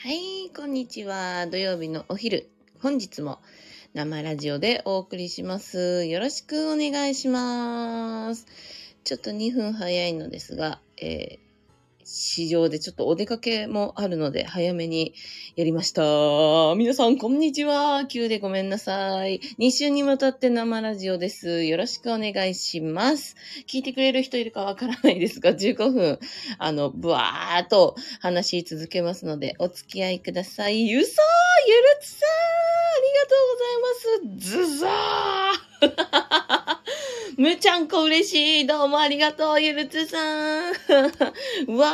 [0.00, 1.48] はい、こんにちは。
[1.48, 2.48] 土曜日のお昼。
[2.80, 3.40] 本日も
[3.94, 6.04] 生ラジオでお送りします。
[6.04, 8.46] よろしくお願いします。
[9.02, 11.47] ちょっと2分早いのですが、えー
[12.10, 15.12] 市場でちょっとお出かけもあるので早めに
[15.56, 16.02] やりました。
[16.74, 18.06] 皆さんこんにちは。
[18.06, 19.40] 急でごめんなさい。
[19.58, 21.64] 2週にわたって生ラジオです。
[21.64, 23.36] よろしくお願いします。
[23.66, 26.18] 聞いてくれる人いるかわからないですが、15分、
[26.58, 30.88] あの、ブワーっと話し続けますので、お付き合いください。
[30.88, 31.14] ゆそー
[31.66, 32.68] ゆるつさー
[32.98, 34.72] ありがとうございます。
[34.72, 35.17] ズザー
[37.38, 38.66] むちゃんこ嬉しい。
[38.66, 40.72] どうもありがとう、ゆるつさん。
[41.72, 41.86] わ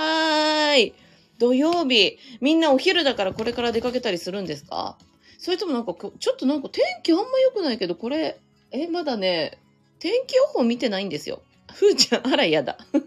[0.72, 0.94] ーい。
[1.38, 2.16] 土曜日。
[2.40, 4.96] みんなお昼だからこれから出かけたりするんですか？
[5.36, 8.38] それともなんか、ちょっとなんか天気あんま良くないけど、これ、
[8.70, 9.58] え、まだね、
[9.98, 11.42] 天気予報見てないんですよ。
[11.74, 12.78] ふーちゃん、あら、やだ。
[12.90, 13.04] 雨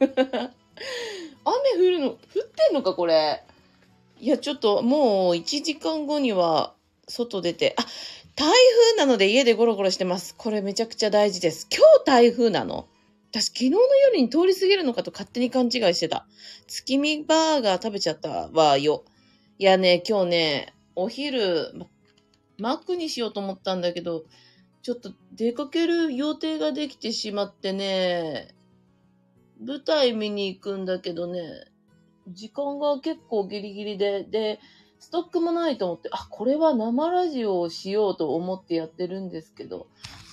[1.88, 2.18] 降るの、降っ
[2.68, 3.42] てんのか、これ？
[4.22, 6.76] いや、ちょっと、もう1時間後には、
[7.08, 7.86] 外出て、あ、
[8.38, 10.36] 台風なので家でゴロゴロしてます。
[10.38, 11.68] これめちゃくちゃ大事です。
[11.76, 12.88] 今日台風なの
[13.32, 13.80] 私昨日の
[14.12, 16.28] 夜に通り過ぎるのかと勝手に勘違いしてた。
[16.68, 19.06] 月見バーガー食べちゃったわよ。
[19.58, 21.74] いやね、今日ね、お昼、
[22.60, 24.26] マックにしようと思ったんだけど、
[24.84, 28.50] ちょっと出かける予定ができてしまってね、
[29.66, 31.42] 舞台見に行くんだけどね、
[32.28, 34.60] 時間が結構ギリギリで、で、
[35.00, 39.88] ストックもないと思って、あ、これは生ラジオをしようと思ってやってるんですけど、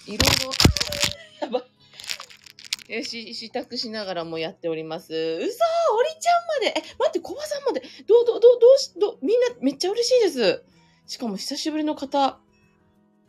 [0.07, 0.53] いろいろ、
[1.41, 2.93] やばい。
[2.97, 5.15] よし、支度しながらもやっております。
[5.15, 5.51] うそー、おり
[6.21, 10.65] ちゃんまで、え、待って、コバさんまで、どう、どう、どう、どうし、ど、みんなめっちゃ嬉しいです。
[11.07, 12.39] しかも久しぶりの方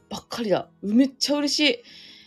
[0.09, 0.69] ばっかりだ。
[0.81, 1.83] めっちゃ嬉しい。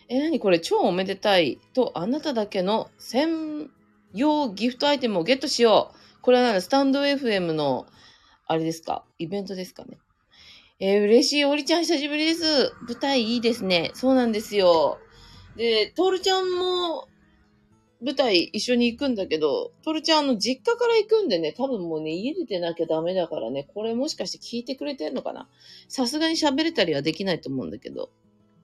[0.08, 3.70] え、なにこれ、超おめでたいと、あなただけの専
[4.14, 6.22] 用ギフトアイテムをゲットしよう。
[6.22, 7.86] これは何だスタンド FM の、
[8.48, 9.04] あれですか？
[9.18, 9.98] イベントですかね？
[10.80, 11.44] えー嬉しい。
[11.44, 12.72] おりちゃん久しぶりです。
[12.88, 13.90] 舞台いいですね。
[13.94, 14.98] そうなんですよ。
[15.56, 17.08] で、トールちゃんも
[18.00, 25.48] 舞台一緒に行くんだけど、トールちゃんあの実家から行くんでね、多分もうね、家出てなきゃダメだからね、これもしかして聞いてくれてんのかな？
[25.88, 28.10] さすがに喋れたりはできないと思うんだけど、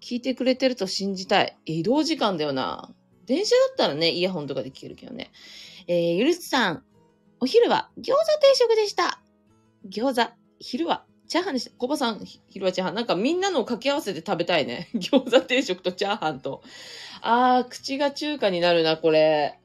[0.00, 1.58] 聞いてくれてると信じたい。
[1.66, 2.94] 移動時間だよな。
[3.26, 5.32] 電車だったらね、イヤホンとかで聞けるけどね。
[5.88, 6.84] えー、ゆるつさん、
[7.40, 9.20] お昼は餃子定食でした。
[9.88, 11.70] 餃子、昼はチャーハンでした。
[11.76, 12.94] コバさん、昼はチャーハン。
[12.94, 14.88] なんかみんなのを掛け合わせて食べたいね。
[14.94, 16.62] 餃子定食とチャーハンと。
[17.22, 19.58] あー、口が中華になるな、これ。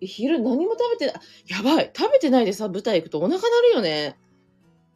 [0.00, 1.22] 昼何も食べてない。
[1.48, 1.90] やばい。
[1.96, 4.16] 食べてないでさ、舞台行くとお腹なるよね。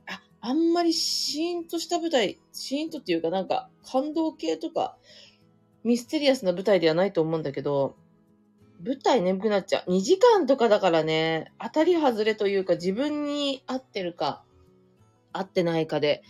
[0.07, 4.97] あ、あんまりシーンとした舞台、シーンとっていうかなんか感動系とか、
[5.85, 7.97] ミステリアスな舞台ではないと思うんだけど、
[8.85, 9.93] 舞台眠くなっちゃう。
[9.93, 14.43] 2時間とかだからね、当たり外れというか自分に合ってるか、
[15.33, 16.23] 合ってないかで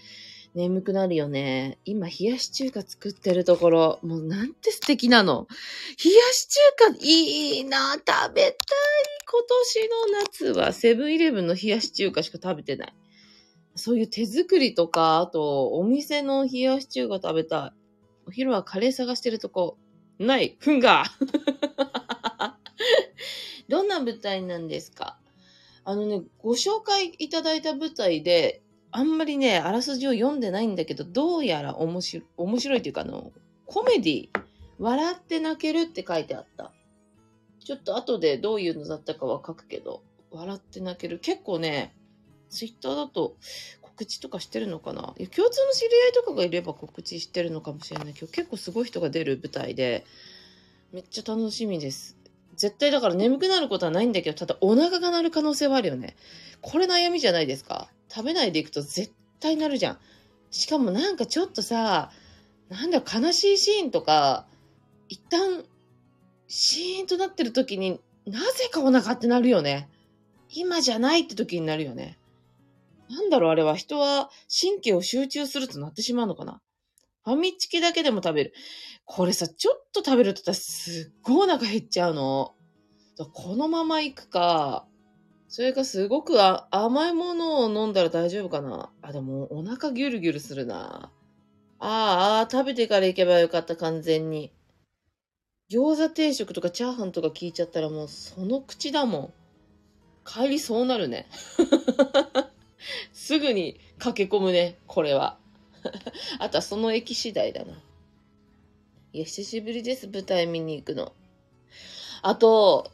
[0.54, 1.78] 眠くなるよね。
[1.84, 5.46] 今、冷やし中華作ってるところ、もうなんて素敵なの。
[6.04, 6.58] 冷やし中
[6.92, 8.56] 華いいな、食べたい。
[9.30, 9.96] 今年の
[10.52, 12.94] 夏はセブンイレブンの冷やし中華しか食べてない。
[13.76, 17.80] そういう手作りとか、あと、お店の冷やし中華食べたい。
[18.26, 19.78] お昼はカレー探してるとこ、
[20.18, 21.04] ない、ふんが。
[23.68, 25.16] どんな舞台なんですか？
[25.84, 28.62] あのね、ご紹介いただいた舞台で、
[28.92, 33.32] あんまりね、あらすじを読んでないんだけど、どうやら面白い、面白いというか、あの、
[33.66, 34.28] コメディ、
[34.78, 36.72] 笑って泣けるって書いてあった。
[37.62, 41.18] ちょっと後でどういうのだったかは書くけど、笑って泣ける。
[41.18, 41.94] 結構ね、
[42.48, 43.36] ツイッターだと
[43.82, 45.02] 告知とかしてるのかな？
[45.02, 50.04] 共通の知り合いとかがいれば告知してるのかもしれないけど、結構すごい人が出る舞台で、
[50.92, 52.16] めっちゃ楽しみです。
[52.56, 56.16] 絶対だから眠くなることはないんだけど、ただお腹が鳴る可能性はあるよね。
[56.60, 57.88] これ悩みじゃないですか？
[58.12, 59.98] 食べないでいくと絶対なるじゃん。
[60.50, 62.10] しかもなんかちょっとさ、
[62.68, 64.46] なんだ悲しいシーンとか、
[65.08, 65.64] 一旦、
[66.48, 69.88] シーンとなってる時になぜかお腹ってなるよね。
[70.48, 72.18] 今じゃないって時になるよね。
[73.08, 76.60] なんだろうあれは人は神経を集中するとなってしまうのかな。
[77.24, 78.54] ファミチキだけでも食べる。
[79.04, 82.54] これさ、ちょっと食べると私すっごいお腹減っちゃうの。
[83.32, 84.86] このまま行くか、
[85.50, 88.88] それかすごくあ甘いものを飲んだら大丈夫かな？
[89.02, 91.10] あ、でもお腹ギュルギュルするな。
[91.80, 94.52] ああ、食べてから行けばよかった、完全に。
[95.68, 99.32] 餃子定食とかチャーハンとか聞いちゃったらもうその口だもん。
[100.24, 101.26] 帰りそうなるね。
[103.12, 105.36] すぐに駆け込むね、これは。
[106.38, 107.72] あとはその駅次第だな。
[109.12, 111.12] いや、久しぶりです、舞台見に行くの。
[112.22, 112.92] あと、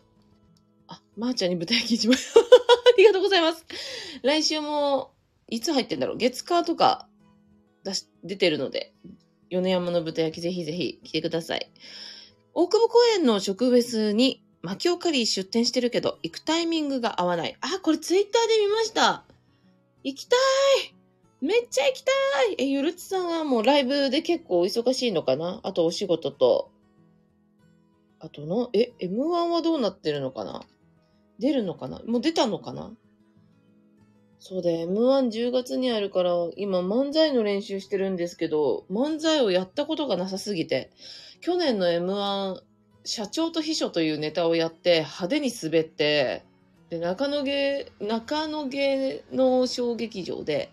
[0.89, 2.46] あ、まー、ちゃんに舞台聞いちまう。
[2.97, 3.67] ありがとうございます。
[4.23, 5.13] 来週も
[5.51, 6.17] いつ入ってんだろう？
[6.17, 7.07] 月火とか
[7.85, 8.95] 出し、出てるので、
[9.51, 11.71] 米山の豚焼きぜひぜひ来てください。
[12.55, 17.55] 大久保公園の植物にマキオカリー出店してるけど、行くタイミングが合わない。
[17.61, 19.25] あ、これツイッターで見ました。
[20.03, 20.37] 行きた
[20.89, 20.95] い
[21.43, 22.11] めっちゃ行きた
[22.51, 25.61] いえ、ゆるつさんはもうライブで結構お忙しいのかな？
[25.65, 26.71] あとお仕事と。
[28.21, 30.65] あとの、え、M1 はどうなってるのかな？
[31.39, 32.01] 出るのかな？
[32.07, 32.93] もう出たのかな？
[34.39, 40.91] そうだ、M110 月にあるから、今漫才の練習してるんですけど、漫才をやったことがなさすぎて、
[41.41, 42.61] 去年の M1、
[43.05, 46.45] 社長と秘書というネタをやって派手に滑って、
[46.91, 50.71] で、中野芸、中野芸の小劇場で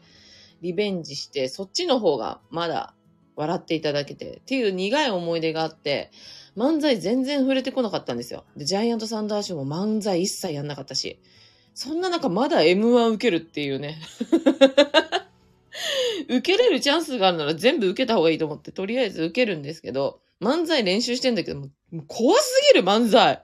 [0.62, 2.94] リベンジして、そっちの方がまだ
[3.36, 6.12] 笑っていただけて、っていう苦い思い出があって、
[6.56, 8.46] 漫才全然触れてこなかったんですよ。
[8.56, 11.20] で、ジャイアントサンダーショーも漫才一切やんなかったし。
[11.74, 14.00] そんな中まだ M1 受けるっていうね。
[16.30, 23.44] 受けれるチャンスがあるなら全部受けた方がいいと思って、とりあえず受けるんですけど、漫才練習してんだけど、もう怖すぎる漫才。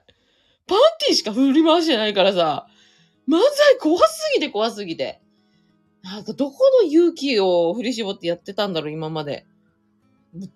[0.66, 2.68] パンティーしか振り回してないからさ、
[3.28, 5.20] 漫才怖すぎて怖すぎて。
[6.02, 9.46] なんかどこの勇気を振り絞ってやってたんだろう、今まで。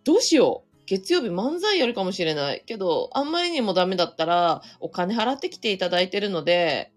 [0.04, 0.74] どうしよう。
[0.86, 2.62] 月曜日漫才やるかもしれない。
[2.66, 6.92] けど、あんまりにもダメだったら、お金払ってきていただいてるので、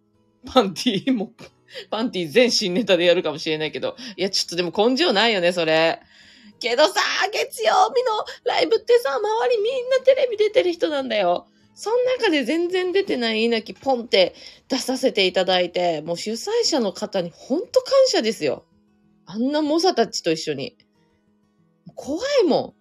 [0.46, 1.32] パンティーも、
[1.90, 3.96] パンティー全新ネタでやるかもしれないけど。
[4.16, 6.02] いや、ちょっとでも根性ないよね、それ。
[6.60, 6.94] けどさ、
[7.32, 11.48] 月曜日のライブってさ、周りみんなテレビ出てる人なんだよ。
[11.76, 14.34] その中で全然出てない稲木ポンって
[14.68, 18.66] 出させていただいて、もう主催者の方にほんと感謝ですよ。
[19.28, 20.76] あんな猛者たちと一緒に。
[21.94, 22.77] 怖いもん。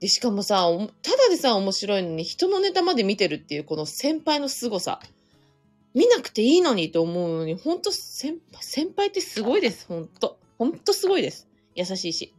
[0.00, 0.68] で、しかもさ、
[1.02, 5.00] ただでさ、面白いのに人のネタまで見てるっていうこの先輩の凄さ。
[5.94, 9.86] 見なくていいのにと思うのに、ほんと先輩、先輩ってすごいです。
[9.88, 10.38] ほんと。
[10.58, 11.48] ほんとすごいです。
[11.74, 12.32] 優しいし。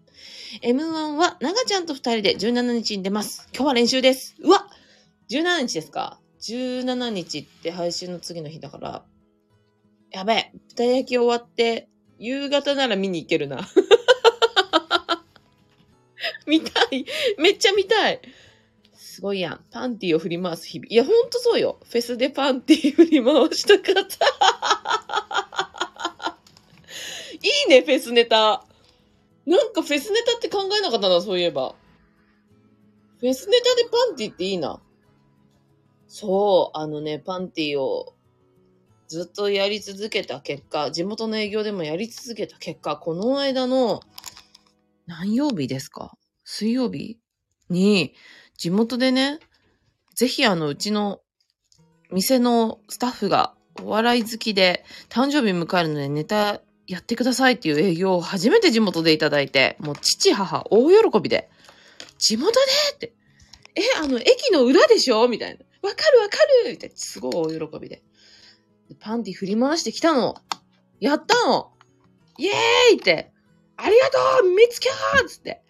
[0.63, 3.49] M1 は、長ちゃんと二人で17日に出ます。
[3.53, 4.35] 今日は練習です。
[4.39, 4.67] うわ
[5.29, 9.05] !17 日ですか ?17 日って配信の次の日だから、
[10.11, 13.67] やべえ、豚焼き終わって、夕方なら見に行けるな。
[16.49, 17.05] 見たい。
[17.37, 18.19] めっちゃ見たい。
[18.93, 19.63] すごいやん。
[19.71, 20.87] パンティを振り回す日々。
[20.89, 21.79] いや、ほんとそうよ。
[21.83, 24.25] フェスでパンティ振り回したかった。
[27.33, 27.37] い
[27.67, 28.65] いね、フェスネタ。
[29.45, 31.75] なんかフェスネタって考えなかったな、そういえば。
[33.19, 34.81] フェスネタでパンティっていいな。
[36.07, 38.13] そう、あのね、パンティを
[39.09, 44.01] ずっとやり続けた結果、地元の営業でもやり続けた結果、この間の、
[45.07, 46.15] 何曜日ですか
[46.51, 47.19] 水曜日
[47.69, 48.15] に、
[48.57, 49.39] 地元でね、
[50.15, 51.21] ぜひあの、うちの
[52.11, 53.53] 店のスタッフが
[53.83, 61.51] お笑い好きで誕生日迎えるのでネタやってくださいっていう営業を初めて地元でいただいて、もう父母大喜びで、
[62.17, 62.59] 地元で
[62.95, 63.13] って、
[63.75, 65.27] え、あの、駅の裏でしょ？
[65.27, 65.59] みたいな。
[65.87, 66.95] わかるわかるみたいな。
[66.97, 68.01] すごい大喜びで。
[68.99, 70.33] パンティ振り回してきたの。
[70.99, 71.73] やったの
[72.39, 73.31] イエーイって、
[73.77, 74.17] ありがと
[74.47, 75.61] う見つけーつって。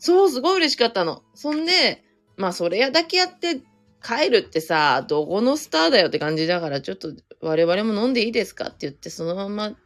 [0.00, 1.22] そう、すごい嬉しかったの。
[1.34, 2.02] そんで、
[2.36, 3.60] まあ、それやだけやって
[4.02, 7.12] 帰るってさ、どこのスターだよって感じだから、ちょっと
[7.42, 9.76] 我々も飲んでいいですかって言って、そのまま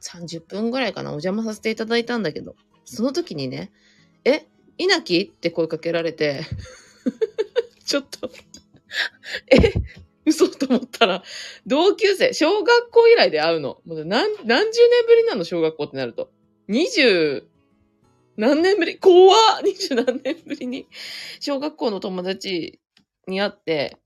[0.00, 3.72] 30分ぐらいかな、お邪魔させていただいたんだけど、その時にね、
[4.24, 4.46] え、
[4.78, 6.42] 稲木って声かけられて
[7.84, 8.30] ちょっと
[9.50, 9.72] え、
[10.24, 11.24] 嘘と思ったら、
[11.66, 13.80] 同級生、小学校以来で会うの。
[13.84, 16.30] もう何、何十年ぶりなの、小学校ってなると。
[16.68, 17.48] 二十
[18.36, 18.98] 何年ぶり？
[18.98, 19.62] 怖っ！
[19.64, 20.86] 二十何年ぶりに、
[21.40, 22.80] 小学校の友達
[23.26, 23.98] に会って、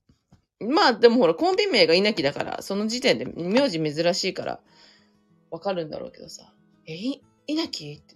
[0.59, 4.59] まあでもほら、コンビ名が稲木だから、その時点で名字珍しいから、
[5.49, 6.53] わかるんだろうけどさ、
[6.85, 8.15] え、い、稲木って、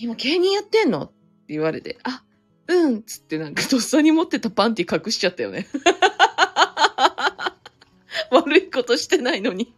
[0.00, 1.02] 今芸人やってんの？
[1.04, 1.12] って
[1.48, 2.24] 言われて、あ、
[2.68, 3.02] うん。
[3.02, 5.66] つってなんかとっさに持ってたパンティ隠しちゃったよね。
[8.30, 9.74] 悪いことしてないのに。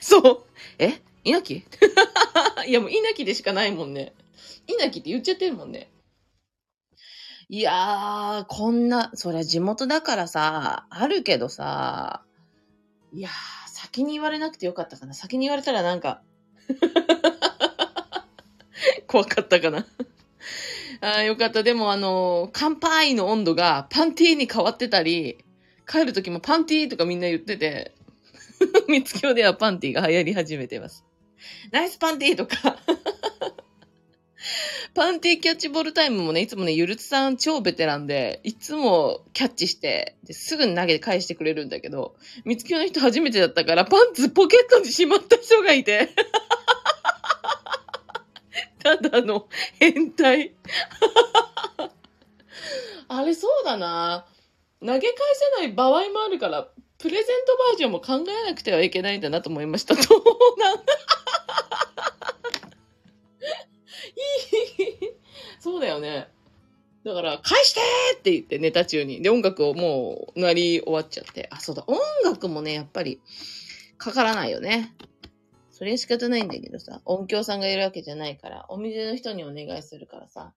[0.00, 0.44] そう。
[0.78, 1.00] え？
[1.22, 1.54] 稲木
[2.66, 4.12] いやもう稲木でしかないもんね。
[4.66, 5.90] 稲木って言っちゃってるもんね。
[7.48, 12.24] いやー、こんな、そりゃ地元だからさ、あるけどさ、
[13.12, 13.32] いやー、
[13.68, 15.14] 先に言われなくてよかったかな。
[15.14, 16.22] 先に言われたらなんか
[19.06, 19.86] 怖かったかな
[21.00, 21.62] あよかった。
[21.62, 25.44] でもあの、乾杯の温度がパンティーに変わってたり、
[25.86, 27.94] 帰る時もパンティーとかみんな言ってて、
[28.88, 31.04] 三つ京ではパンティーが流行り始めてます。
[31.70, 32.78] ナイスパンティーとか
[34.94, 46.10] パンティーキャッチボールタイムもね、いつもね、ゆるつさん超ベテランで、いつもキャッチして、ですぐに投げて返してくれるんだけど、三つ京の人初めてだったから、パンツポケットにしまった人がいて、
[48.82, 49.48] ただの
[49.78, 50.54] 変態。
[53.08, 54.26] あれそうだな。
[54.80, 55.12] 投げ返
[55.56, 59.94] せない場合もあるから、プレゼントバージョンも考えなくてはいけないんだなと思いました。
[59.94, 60.04] どう
[60.58, 60.78] なん。
[64.78, 64.96] い い
[65.58, 66.28] そうだよね。
[67.04, 67.80] だから、返して
[68.18, 69.22] って言ってネタ中に。
[69.22, 71.48] で、音楽をもう、なり終わっちゃって。
[71.52, 71.84] あ、そうだ。
[71.86, 73.20] 音楽もね、やっぱり、
[73.96, 74.92] かからないよね。
[75.70, 80.54] それ仕方ないんだけどさ、音響さんがいるわけじゃないから、お店の人にお願いするからさ、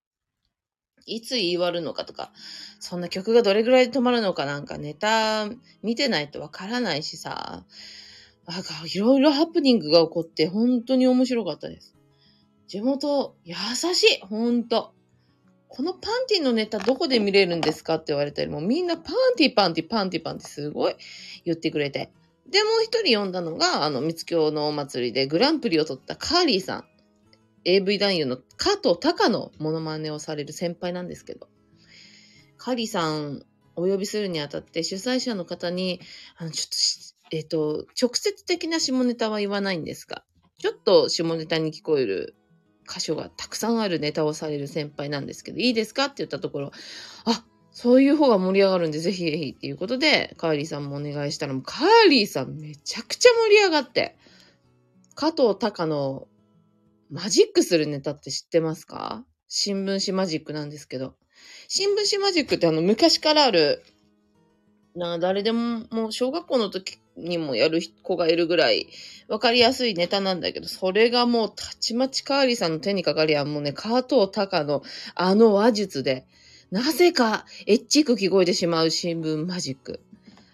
[1.04, 2.32] いつ言い終わるのかとか、
[2.78, 5.48] そんな曲がどれぐらいで止まるのかなんかネタ
[5.82, 7.64] 見てないとわからないしさ、
[8.46, 11.94] なんかいろいろハプニングが起こって本当に面白かったです。
[12.70, 14.94] 地元、優しいほんと。
[15.66, 20.94] このパンティのネタどこで見れるんですかって言われたり、もうみんなパンティパンティパンティパンティすごい
[21.44, 22.12] 言ってくれて。
[22.48, 26.84] で、もう一人呼んだのが、あの、三つ京のお祭りでグランプリを取ったカーリーさん。
[27.64, 31.48] AV 男優の加藤鷹のモノマネをされる先輩なんですけど。
[32.56, 33.42] カーリーさん
[33.74, 36.00] お呼びするにあたって主催者の方に、
[36.36, 40.22] あの、ちょっと、えっ、と、直接的な下ネタは言わないんですが、
[40.58, 42.36] ちょっと下ネタに聞こえる
[42.92, 46.06] 箇所がたくさんあるネタをされる先輩なんですけど、いいですか？
[46.06, 46.72] って言ったところ、
[47.24, 54.16] あ、そういう方が盛り上がるんで、ぜひぜひっていうことで、カーリーさんもお願いしたら、もうカーリーさんめちゃくちゃ盛り上がって、
[55.14, 56.26] 加藤隆の
[57.10, 59.24] マジックするネタって知ってますか？
[59.48, 61.14] 新聞紙マジックなんですけど。
[61.68, 63.82] 新聞紙マジックってあの昔からある、
[64.94, 68.88] な誰でももう小学校の時にもやる子がいるぐらい
[69.30, 74.82] わかりやすいネタなんだけど、それがもうたちまちカーリーさんの手にかかりゃもうね、加藤隆の
[75.14, 76.26] あの話術で、
[76.72, 80.00] なぜかエッチく聞こえてしまう新聞マジック。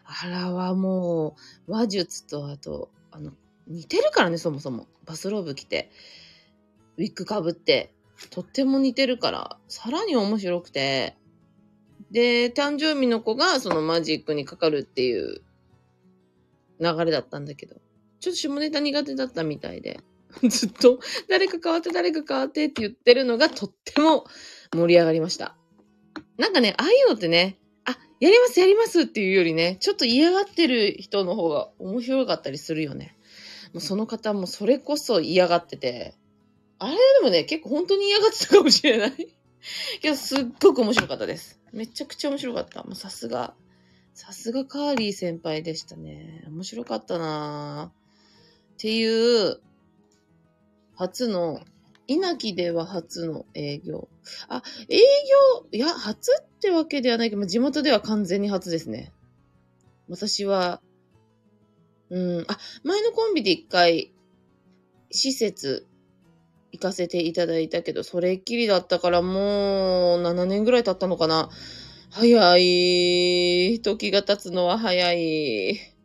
[0.04, 3.32] あらはもう話術とあと、あの、
[3.66, 4.86] 似てるからね、そもそも。
[5.06, 5.90] バスローブ着て、
[6.98, 7.94] ウィッグかぶって、
[8.28, 11.16] とっても似てるから、さらに面白くて、
[12.10, 15.40] で、誕生日の子がそのマジックにかかるっていう
[16.78, 17.76] 流れだったんだけど、
[18.20, 20.00] ちょっと下ネタ苦手だったみたいで、
[20.48, 24.26] ずっと誰か変わって誰か変わってって言ってるのがとっても
[24.74, 25.56] 盛り上がりました。
[26.36, 33.16] なんかね、ああいうのってね、あ、やりますやりますっていうよりね、ちょっと嫌がってる人の方が面白かったりするよね。
[33.72, 36.14] もうその方もそれこそ嫌がってて、
[36.78, 39.36] あれでもね、結構本当に嫌がってたかもしれない。
[40.00, 41.60] けど、すっごく面白かったです。
[41.72, 42.82] めちゃくちゃ面白かった。
[42.84, 43.54] もうさすが、
[44.14, 46.44] さすがカーリー先輩でしたね。
[46.48, 48.05] 面白かったなぁ
[48.76, 49.58] っていう、
[50.94, 51.60] 初の、
[52.06, 54.08] 稲城では初の営業。
[54.48, 59.12] あ、営業、いや、初ってわけではないけど、地元では完全に初ですね。
[60.10, 60.82] 私は、
[62.10, 64.12] うん、あ、前のコンビで一回、
[65.10, 65.86] 施設
[66.72, 71.48] 行かせていただいたけど、それっきりだったからもう7年ぐらい経ったのかな。
[72.10, 73.80] 早い。
[73.80, 75.95] 時が経つのは早い。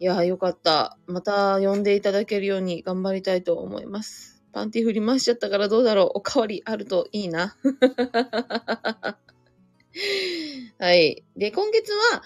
[0.00, 0.98] いや、よかった。
[1.06, 4.42] また呼んでいただけるように頑張りたいと思います。
[4.52, 6.10] パンティ振り回しちゃったからどうだろう。
[6.18, 7.56] おかわりあるといいな。
[10.78, 11.24] はい。
[11.36, 12.22] で、今月は、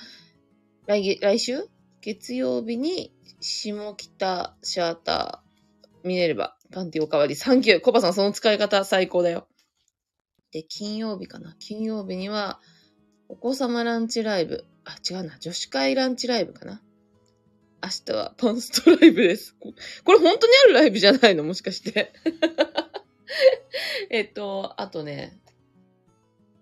[0.87, 1.69] 来、来週？
[2.01, 7.81] 月曜日に、下北シャーター、ミネルヴァ、パンティおかわり、サンキュー。
[7.81, 9.47] コバさん、その使い方最高だよ。
[10.53, 11.55] で、金曜日かな。
[11.59, 12.61] 金曜日には、
[13.29, 14.65] お子様ランチライブ。
[14.85, 15.39] あ、違うな。
[15.39, 16.83] 女子会ランチライブかな。
[17.83, 19.55] 明日はパンストライブです。
[20.05, 21.45] これ本当にあるライブじゃないの？
[21.45, 22.13] もしかして。
[24.11, 25.39] えっと、あとね。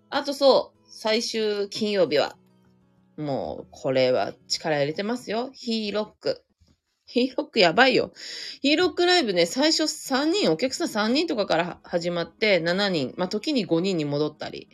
[0.09, 2.37] あとそう、最終金曜日は、
[3.17, 5.49] もう、これは力入れてますよ。
[5.53, 6.43] ヒーロック。
[7.05, 8.13] ヒーロックやばいよ。
[8.61, 14.69] ヒーロックライブね、最初3人、お客さん3人とかから始まって、7人、まあ、時に5人に戻ったり。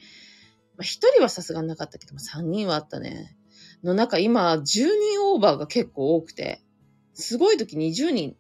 [0.76, 3.38] まあ、1人はさすがになかったけども、3人はあったね。
[3.84, 4.90] の中、今、10人
[5.22, 6.62] オーバーが結構多くて、
[7.14, 8.36] すごい時20人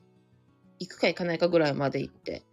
[0.79, 2.43] 行くか行かないかぐらいまで行って、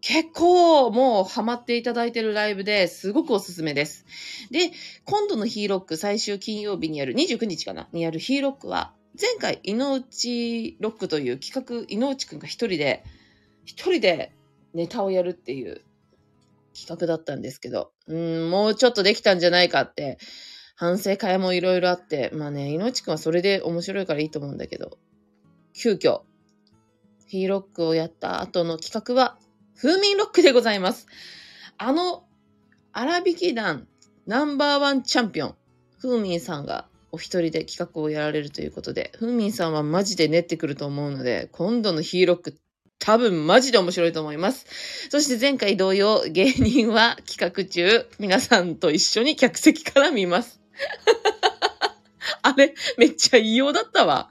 [0.00, 4.04] 結構もうハマっていただいてるライブですごくおすすめです。
[4.50, 4.70] で、
[5.06, 13.02] 今度のヒーロック最終金曜日にやる、29日かなにやるヒーロックは、前回、井の内ロックという企画、井の内くんが一人で、
[13.64, 14.32] 一人で
[14.74, 15.82] ネタをやるっていう
[16.78, 20.18] 企画だったんですけど、うん、もうちょっとできたんじゃないかって、
[20.76, 24.98] 反省会もいろいろあって、まあね、井の内くんはそれで面白いからいいと思うんだけど、
[25.72, 26.22] 急遽、
[27.26, 29.38] ヒーロックをやった後の企画は、
[29.76, 31.06] 風民ロックでございます。
[31.78, 32.24] あの、
[32.92, 33.88] 荒引き団
[34.26, 35.54] ナンバーワンチャンピオン、
[36.00, 42.56] 風民さんがお一人で企画をやられるということで、風民さんはマジで練ってくると思うので、今度のヒーロック
[42.98, 44.66] 多分マジで面白いと思います。
[45.10, 50.63] そして前回同様、芸人は企画中、皆さんと一緒に客席から見ます。
[52.42, 54.30] あれ、めっちゃ異様だったわ。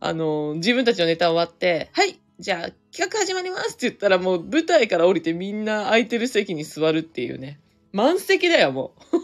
[0.00, 7.60] あの、自分たちのネタ終わって、はい、じゃあ企画始まりますって言ったらもう舞台から降りてみんな空いてる席に座るっていうね。
[7.92, 9.18] 満席だよ、もう。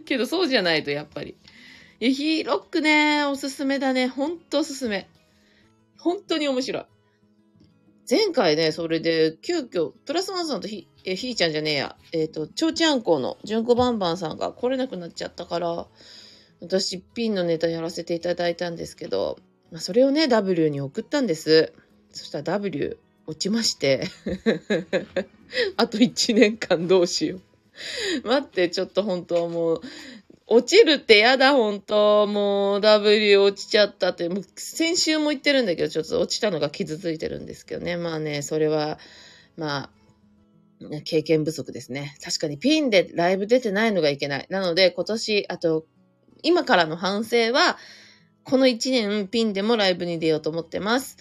[0.04, 1.36] けどそうじゃないとやっぱり。
[2.00, 4.08] いや、ヒーロックね、おすすめだね。
[4.08, 5.08] ほんとおすすめ。
[5.98, 6.84] 本当に面白い。
[8.08, 15.86] 前回ね、それで、急遽、プラスワンさんとひ、え、ひーちゃんじゃねえや、えっ、ー、と、ちょうちゃんこの、じゅんこばんばんさんが来れなくなっちゃったから、
[16.60, 19.38] 私、ピンのネタやらせていただいたんですけど、
[19.70, 21.72] まあ、それをね、W に送ったんです。
[22.10, 22.96] そしたら W
[23.26, 24.08] 落ちまして、
[25.76, 27.40] あと1年間どうしよ
[28.24, 28.28] う。
[28.28, 29.80] 待って、ちょっと本当はもう、
[30.46, 37.96] 落ちるってやだ、本当もう W 落ちちゃったって、もう先週も言ってるんだけど、ちょっと落ちたのが傷ついてるんですけどね。
[37.96, 38.98] まあね、それは、
[39.56, 39.90] まあ、
[41.04, 42.16] 経験不足ですね。
[42.22, 44.46] 確かにピンでライブ出てないのがいけない。
[44.50, 45.86] なので今年、あと、
[46.42, 47.78] 今からの反省は、
[48.44, 51.16] この1年ピンでもライブに出ようと思ってます。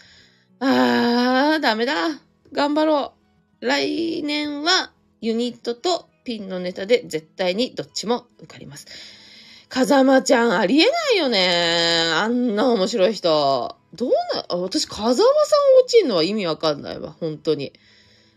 [0.59, 1.93] あー、ダメだ。
[2.51, 3.13] 頑張ろ
[3.61, 3.65] う。
[3.65, 4.91] 来年は
[5.21, 8.87] ユニットとピンのネタで絶対にどっちも受かります。
[9.69, 12.11] 風間ちゃんありえないよね。
[12.13, 13.75] あんな面白い人。
[13.93, 15.23] どうな、私風間さん
[15.81, 17.15] 落ちんのは意味わかんないわ。
[17.19, 17.73] 本当に。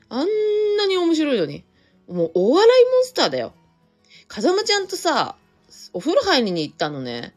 [0.08, 1.64] あんなに面白いのに。
[2.08, 3.52] もうお笑いモンスターだよ。
[4.28, 5.36] 風間ちゃんとさ、
[5.92, 7.34] お風呂入りに行ったのね。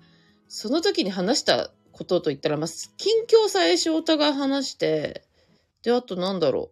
[0.47, 5.23] その時に話したことと言ったら、まあ、近況さえ翔太が話して、
[5.83, 6.71] で、あとなんだろ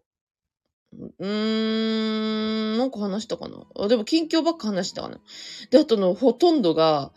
[0.93, 1.05] う。
[1.19, 5.19] うーん、なんか話したかなあ、でも近況ばっか話したかな。
[5.69, 7.11] で、あとのほとんどが、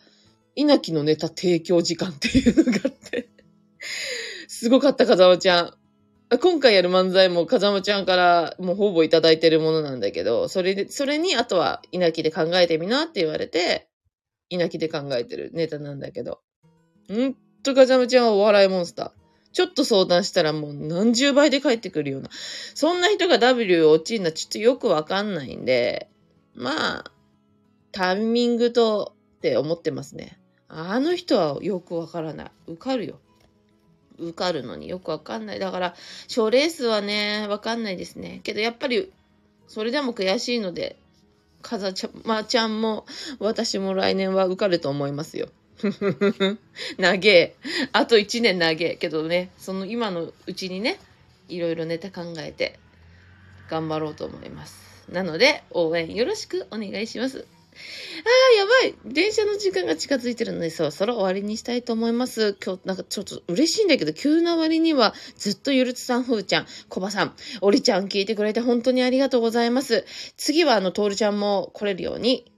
[0.55, 3.29] 稲城のネタ提供時間っていうのがあって
[4.47, 5.73] すごかった、風間ちゃん。
[6.39, 13.89] 今回やる漫才も風間ちゃんからもうほぼいただいてるものなんだけど、それで、それにあとは稲城で考えてみなって言われて、
[14.49, 16.39] 稲城で考えてるネタなんだけど。
[17.09, 19.11] んんと風間ちゃんはお笑いモンスター。
[19.51, 22.29] ちょっと相談したらもう何十倍で返ってくるような。
[22.75, 26.09] そんな人が W 落ちるのはちょっとよくわかんないんで、
[26.55, 27.11] まあ、
[27.91, 30.39] タイミングとって思ってますね。
[30.69, 32.51] あの人はよくわからない。
[32.67, 33.19] 受かるよ。
[34.21, 35.59] 受かるのによくわかんない。
[35.59, 35.95] だから、
[36.27, 38.41] 賞レースはね、わかんないですね。
[38.43, 39.11] けどやっぱり、
[39.67, 40.97] それでも悔しいので、
[41.61, 43.05] かざちゃまちゃんも、
[43.39, 45.49] 私も来年は受かると思いますよ。
[46.97, 47.55] 長え。
[47.91, 48.95] あと1年長え。
[48.95, 50.99] けどね、その今のうちにね、
[51.47, 52.79] いろいろネタ考えて
[53.69, 55.07] 頑張ろうと思います。
[55.09, 57.45] なので、応援よろしくお願いします。
[57.73, 62.57] ああ、やばい電車の時間が近づいてるので、そろそろ終わりにしたいと思います。
[62.63, 70.05] 今日、なんかちょっと嬉しいんだけど、急な割には、ずっとゆるつさん、ふーちゃん、コバさん、おりちゃん聞いてくれて本当にありがとうございます。
[70.37, 72.51] 次は、あの、トールちゃんも来れるように、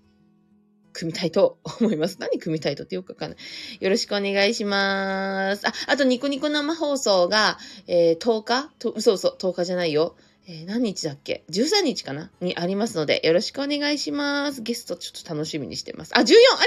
[0.93, 2.17] 組みたいと思います。
[2.19, 3.39] 何組みたいとってよくわかんない。
[3.80, 5.67] よろしくお願いします。
[5.67, 8.69] あ、あとニコニコ生放送が、えー、10日？
[8.80, 10.15] と、そうそ、10日じゃないよ。
[10.45, 12.29] えー、何日だっけ ?13 日かな？
[12.41, 14.62] にありますので、よろしくお願いします。
[14.62, 16.12] ゲストちょっと楽しみにしてます。
[16.17, 16.23] あ、14!
[16.23, 16.63] ありがとうあり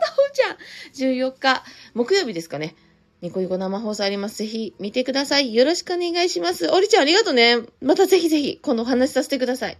[0.00, 2.76] がとうちゃん !14 日、木曜日ですかね？
[3.20, 4.38] ニコニコ生放送あります。
[4.38, 5.54] ぜひ見てください。
[5.54, 6.68] よろしくお願いします。
[6.70, 7.58] おりちゃんありがとうね。
[7.80, 9.78] またぜひぜひ、今度お話しさせてください。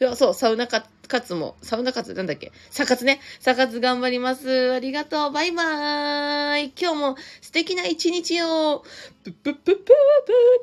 [0.00, 0.82] いや、そう、サウナカ
[1.20, 2.50] ツも、サウナカツなんだっけ？
[2.70, 3.20] サカツね。
[3.38, 4.72] サカツ頑張ります。
[4.72, 5.30] ありがとう。
[5.30, 6.72] バイバーイ。
[6.76, 8.82] 今日も素敵な一日を。
[9.22, 9.94] ぷぷぷぷ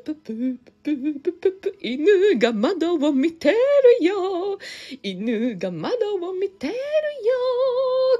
[0.04, 3.56] ぷぷぷぷぷぷ犬が窓を見てる
[4.04, 4.58] よ。
[5.02, 6.78] 犬が窓を見てるよ。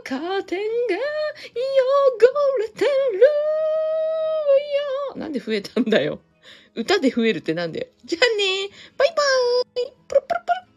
[0.03, 1.01] カーテンが汚
[2.61, 3.27] れてるよ。
[5.17, 6.21] なんで増えたんだよ。
[6.75, 7.89] 歌で増えるってなんだよ。
[8.05, 10.70] じゃあねバイバーイプルプルプル